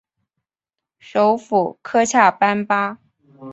[0.97, 2.97] 首府科恰班巴。